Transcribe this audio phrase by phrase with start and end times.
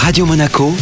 [0.00, 0.72] Radio Monaco,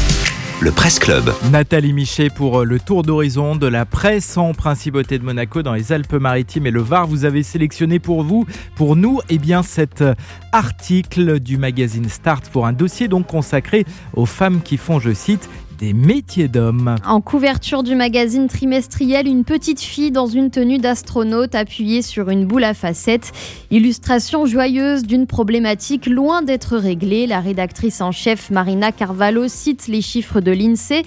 [0.61, 1.33] le Presse Club.
[1.51, 5.75] Nathalie Michet pour euh, le tour d'horizon de la presse en principauté de Monaco dans
[5.75, 7.07] les Alpes-Maritimes et le Var.
[7.09, 10.15] Vous avez sélectionné pour vous, pour nous, eh bien cet euh,
[10.53, 15.49] article du magazine Start pour un dossier donc consacré aux femmes qui font, je cite,
[15.79, 16.95] des métiers d'hommes.
[17.07, 22.47] En couverture du magazine trimestriel, une petite fille dans une tenue d'astronaute appuyée sur une
[22.47, 23.33] boule à facettes.
[23.71, 27.27] Illustration joyeuse d'une problématique loin d'être réglée.
[27.27, 31.03] La rédactrice en chef Marina Carvalho cite les chiffres de l'INSEE.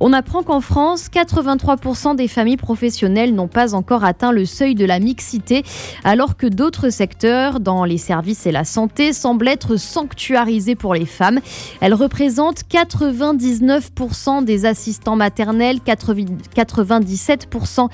[0.00, 4.84] On apprend qu'en France, 83% des familles professionnelles n'ont pas encore atteint le seuil de
[4.84, 5.64] la mixité,
[6.04, 11.06] alors que d'autres secteurs, dans les services et la santé, semblent être sanctuarisés pour les
[11.06, 11.40] femmes.
[11.80, 17.88] Elles représentent 99% des assistants maternels, 97%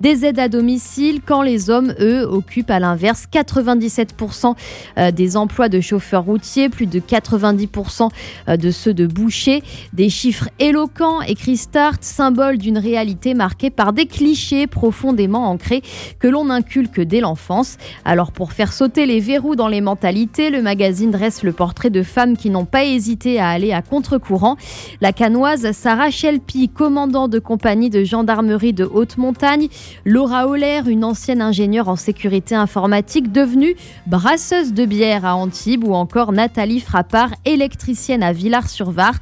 [0.00, 4.54] des aides à domicile, quand les hommes, eux, occupent à l'inverse 97%
[4.98, 8.08] euh, des emplois de chauffeurs routiers, plus de 90%
[8.48, 9.62] euh, de ceux de bouchers.
[9.92, 15.82] Des chiffres éloquents, écrit Start, symbole d'une réalité marquée par des clichés profondément ancrés
[16.18, 17.76] que l'on inculque dès l'enfance.
[18.04, 22.02] Alors pour faire sauter les verrous dans les mentalités, le magazine dresse le portrait de
[22.02, 24.56] femmes qui n'ont pas hésité à aller à contre-courant.
[25.00, 29.68] La canoise Sarah Shelpi, commandant de compagnie de gendarmerie de haute montagne,
[30.04, 35.94] Laura Holler, une ancienne ingénieure en sécurité informatique devenue brasseuse de bière à Antibes ou
[35.94, 39.14] encore Nathalie Frappard, électricienne à Villars-sur-Var.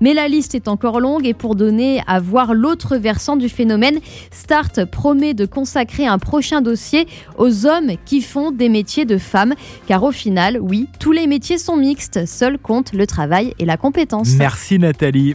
[0.00, 3.98] Mais la liste est encore longue et pour donner à voir l'autre versant du phénomène,
[4.30, 7.06] Start promet de consacrer un prochain dossier
[7.38, 9.54] aux hommes qui font des métiers de femmes.
[9.86, 13.76] Car au final, oui, tous les métiers sont mixtes, seul compte le travail et la
[13.76, 14.34] compétence.
[14.36, 15.24] Merci Nathalie.